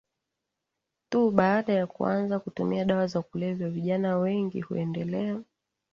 tu 1.09 1.31
baada 1.31 1.73
ya 1.73 1.87
kuanza 1.87 2.39
kutumia 2.39 2.85
dawa 2.85 3.07
za 3.07 3.21
kulevya 3.21 3.69
vijana 3.69 4.17
wengi 4.17 4.61
huendelea 4.61 5.41